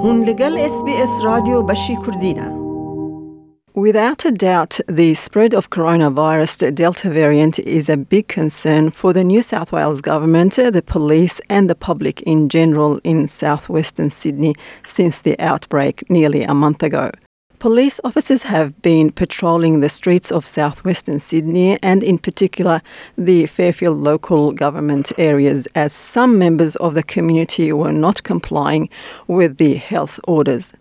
[0.00, 2.66] هون لگل اس بی اس رادیو بشی کردینه
[3.74, 9.12] Without a doubt, the spread of coronavirus, the Delta variant, is a big concern for
[9.12, 14.54] the New South Wales government, the police, and the public in general in southwestern Sydney
[14.96, 17.10] since the outbreak nearly a month ago.
[17.61, 22.81] Police officers have been patrolling the streets of southwestern Sydney and, in particular,
[23.15, 28.89] the Fairfield local government areas as some members of the community were not complying
[29.27, 30.73] with the health orders.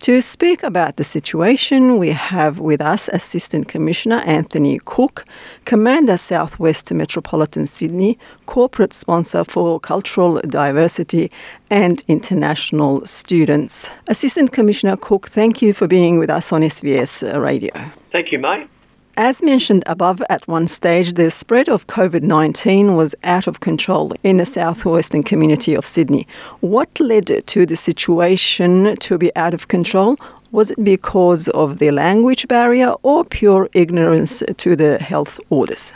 [0.00, 5.24] To speak about the situation, we have with us Assistant Commissioner Anthony Cooke,
[5.64, 11.30] Commander Southwest Metropolitan Sydney, Corporate Sponsor for Cultural Diversity
[11.70, 13.90] and International Students.
[14.08, 17.72] Assistant Commissioner Cooke, thank you for being with us on SBS Radio.
[18.12, 18.68] Thank you, mate.
[19.16, 24.12] As mentioned above, at one stage, the spread of COVID 19 was out of control
[24.24, 26.26] in the southwestern community of Sydney.
[26.60, 30.16] What led to the situation to be out of control?
[30.50, 35.94] Was it because of the language barrier or pure ignorance to the health orders?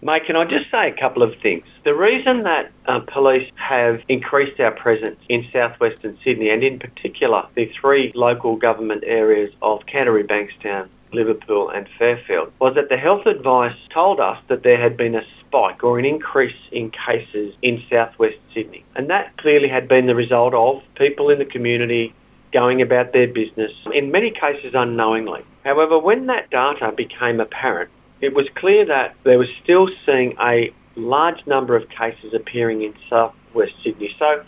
[0.00, 1.64] Mate, can I just say a couple of things?
[1.82, 7.46] The reason that uh, police have increased our presence in southwestern Sydney and in particular
[7.54, 13.26] the three local government areas of Canterbury, Bankstown, Liverpool and Fairfield was that the health
[13.26, 17.82] advice told us that there had been a spike or an increase in cases in
[17.88, 18.84] southwest Sydney.
[18.96, 22.12] And that clearly had been the result of people in the community
[22.52, 25.42] going about their business, in many cases unknowingly.
[25.64, 30.72] However, when that data became apparent, it was clear that there was still seeing a
[30.96, 34.14] large number of cases appearing in southwest Sydney.
[34.18, 34.44] So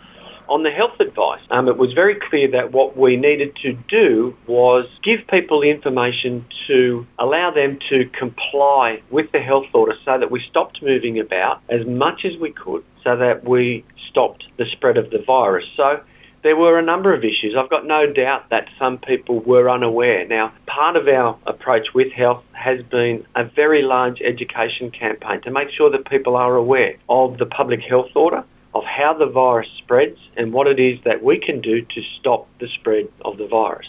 [0.48, 4.36] on the health advice, um, it was very clear that what we needed to do
[4.46, 10.18] was give people the information to allow them to comply with the health order so
[10.18, 14.66] that we stopped moving about as much as we could so that we stopped the
[14.66, 15.64] spread of the virus.
[15.76, 16.00] So
[16.42, 17.56] there were a number of issues.
[17.56, 20.26] I've got no doubt that some people were unaware.
[20.26, 25.50] Now, part of our approach with health has been a very large education campaign to
[25.50, 28.44] make sure that people are aware of the public health order
[28.76, 32.46] of how the virus spreads and what it is that we can do to stop
[32.58, 33.88] the spread of the virus.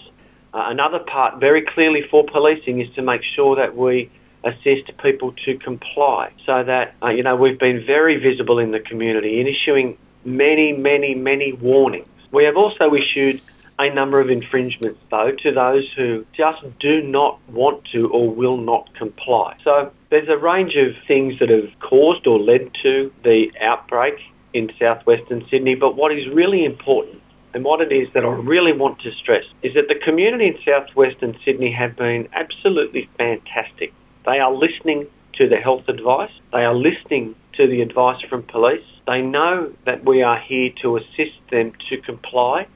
[0.53, 4.09] Uh, another part very clearly for policing is to make sure that we
[4.45, 8.79] assist people to comply so that, uh, you know, we've been very visible in the
[8.79, 12.07] community in issuing many, many, many warnings.
[12.31, 13.41] We have also issued
[13.79, 18.57] a number of infringements though to those who just do not want to or will
[18.57, 19.57] not comply.
[19.65, 24.17] So there's a range of things that have caused or led to the outbreak
[24.53, 25.75] in southwestern Sydney.
[25.75, 27.21] But what is really important
[27.53, 30.59] and what it is that I really want to stress is that the community in
[30.63, 33.93] southwestern Sydney have been absolutely fantastic.
[34.25, 36.31] They are listening to the health advice.
[36.51, 38.85] They are listening to the advice from police.
[39.07, 42.67] They know that we are here to assist them to comply.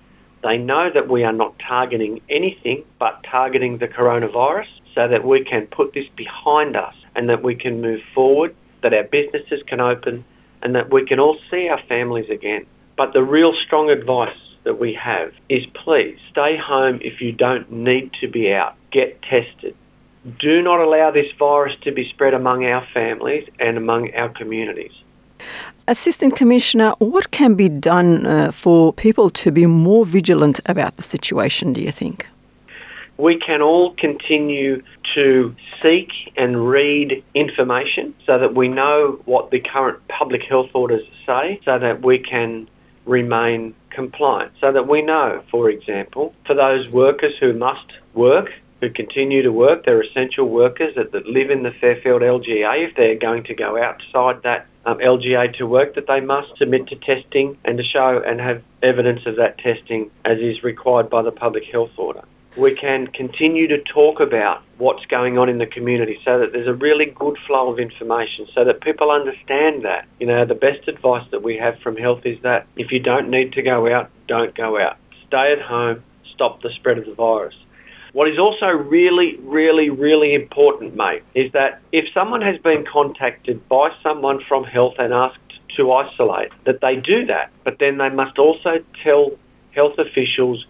[0.44, 5.44] They know that we are not targeting anything but targeting the coronavirus so that we
[5.44, 9.80] can put this behind us and that we can move forward, that our businesses can
[9.80, 10.24] open
[10.62, 12.66] and that we can all see our families again.
[12.96, 17.72] But the real strong advice that we have is please stay home if you don't
[17.72, 18.76] need to be out.
[18.92, 19.76] Get tested.
[20.40, 24.94] Do not allow this virus to be spread among our families and among our communities.
[25.88, 31.02] Assistant Commissioner, what can be done uh, for people to be more vigilant about the
[31.02, 32.28] situation, do you think?
[33.22, 34.82] We can all continue
[35.14, 41.08] to seek and read information so that we know what the current public health orders
[41.26, 42.68] say so that we can
[43.06, 44.52] remain compliant.
[44.60, 49.52] So that we know, for example, for those workers who must work, who continue to
[49.52, 53.54] work, they're essential workers that, that live in the Fairfield LGA, if they're going to
[53.54, 57.84] go outside that um, LGA to work, that they must submit to testing and to
[57.84, 62.24] show and have evidence of that testing as is required by the public health order
[62.56, 66.68] we can continue to talk about what's going on in the community so that there's
[66.68, 70.06] a really good flow of information so that people understand that.
[70.20, 73.30] You know, the best advice that we have from health is that if you don't
[73.30, 74.98] need to go out, don't go out.
[75.28, 76.04] Stay at home,
[76.34, 77.56] stop the spread of the virus.
[78.14, 83.68] What is also really, really, really important, mate, is that if someone has been contacted
[83.70, 85.38] by someone from health and asked
[85.78, 89.32] to isolate, that they do that, but then they must also tell
[89.72, 90.66] health officials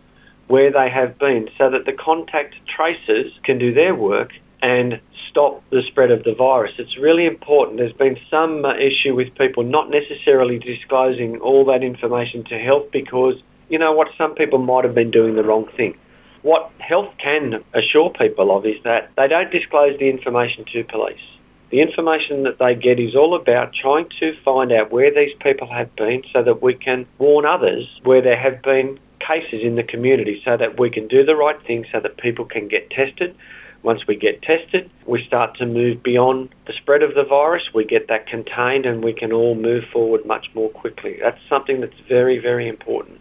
[0.51, 4.99] where they have been so that the contact tracers can do their work and
[5.29, 6.73] stop the spread of the virus.
[6.77, 7.77] It's really important.
[7.77, 12.91] There's been some uh, issue with people not necessarily disclosing all that information to health
[12.91, 15.97] because, you know what, some people might have been doing the wrong thing.
[16.41, 21.21] What health can assure people of is that they don't disclose the information to police.
[21.69, 25.67] The information that they get is all about trying to find out where these people
[25.67, 28.99] have been so that we can warn others where there have been
[29.31, 32.45] cases in the community so that we can do the right thing so that people
[32.45, 33.35] can get tested.
[33.83, 37.73] Once we get tested, we start to move beyond the spread of the virus.
[37.73, 41.17] We get that contained and we can all move forward much more quickly.
[41.19, 43.19] That's something that's very, very important.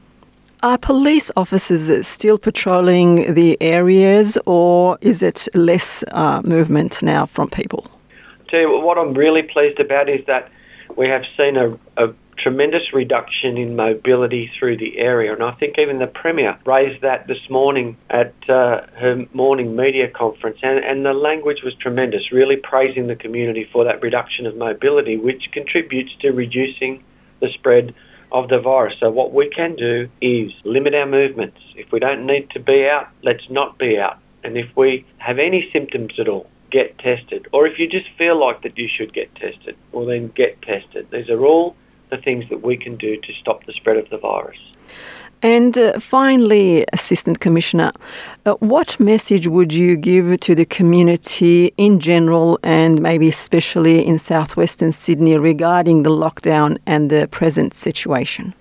[0.62, 7.48] Are police officers still patrolling the areas or is it less uh, movement now from
[7.48, 7.86] people?
[8.48, 10.50] Tell you what I'm really pleased about is that
[10.96, 15.32] we have seen a, a tremendous reduction in mobility through the area.
[15.32, 20.08] And I think even the Premier raised that this morning at uh, her morning media
[20.08, 20.58] conference.
[20.62, 25.16] And, and the language was tremendous, really praising the community for that reduction of mobility,
[25.16, 27.04] which contributes to reducing
[27.40, 27.94] the spread
[28.32, 28.94] of the virus.
[29.00, 31.58] So what we can do is limit our movements.
[31.76, 34.18] If we don't need to be out, let's not be out.
[34.42, 37.48] And if we have any symptoms at all, get tested.
[37.52, 41.10] Or if you just feel like that you should get tested, well then get tested.
[41.10, 41.76] These are all
[42.10, 44.58] the things that we can do to stop the spread of the virus.
[45.42, 47.92] And uh, finally, Assistant Commissioner,
[48.44, 54.18] uh, what message would you give to the community in general and maybe especially in
[54.18, 58.52] southwestern Sydney regarding the lockdown and the present situation?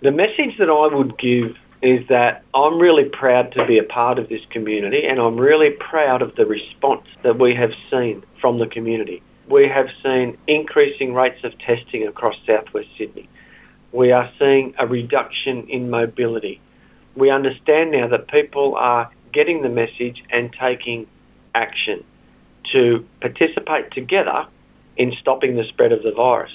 [0.00, 4.18] The message that I would give is that I'm really proud to be a part
[4.18, 8.58] of this community and I'm really proud of the response that we have seen from
[8.58, 13.28] the community we have seen increasing rates of testing across southwest Sydney.
[13.92, 16.60] We are seeing a reduction in mobility.
[17.14, 21.06] We understand now that people are getting the message and taking
[21.54, 22.04] action
[22.72, 24.46] to participate together
[24.96, 26.52] in stopping the spread of the virus.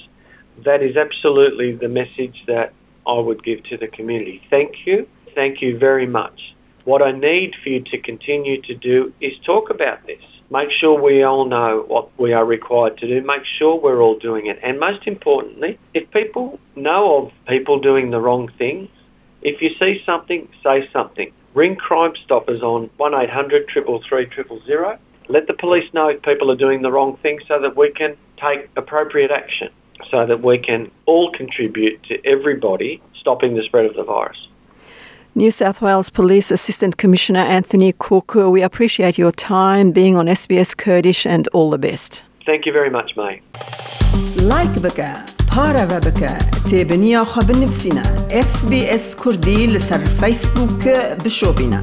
[0.59, 2.73] That is absolutely the message that
[3.07, 4.43] I would give to the community.
[4.49, 5.07] Thank you.
[5.33, 6.53] Thank you very much.
[6.83, 10.21] What I need for you to continue to do is talk about this.
[10.51, 13.25] Make sure we all know what we are required to do.
[13.25, 14.59] Make sure we're all doing it.
[14.61, 18.89] And most importantly, if people know of people doing the wrong things,
[19.41, 21.31] if you see something, say something.
[21.53, 24.97] Ring Crime Stoppers on 1800 333 000.
[25.29, 28.17] Let the police know if people are doing the wrong thing so that we can
[28.35, 29.69] take appropriate action,
[30.09, 34.49] so that we can all contribute to everybody stopping the spread of the virus.
[35.33, 40.75] New South Wales Police Assistant Commissioner Anthony Cooke, we appreciate your time being on SBS
[40.75, 42.21] Kurdish and all the best.
[42.45, 43.41] Thank you very much, May.
[44.41, 45.07] Like بك
[45.57, 46.37] بارا بك
[46.71, 47.51] تابنيا خب
[48.31, 50.87] SBS كردي لسر فيسبوك
[51.25, 51.81] بشوبنا